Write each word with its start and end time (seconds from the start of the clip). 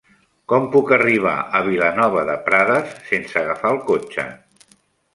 Com 0.53 0.63
puc 0.75 0.93
arribar 0.97 1.35
a 1.59 1.61
Vilanova 1.69 2.25
de 2.33 2.39
Prades 2.49 2.99
sense 3.13 3.41
agafar 3.47 3.77
el 3.79 3.83
cotxe? 3.95 4.31